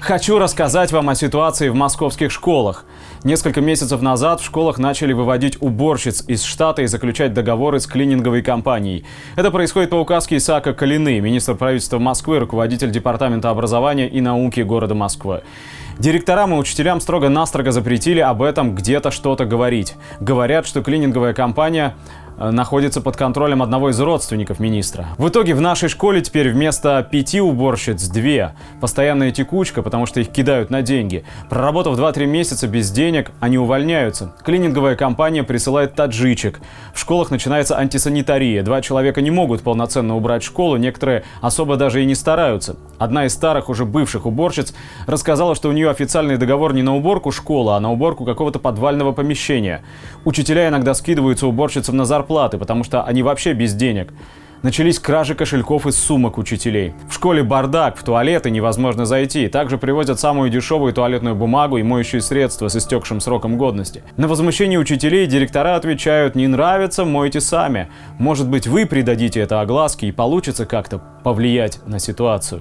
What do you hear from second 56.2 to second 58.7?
учителей. В школе бардак, в туалеты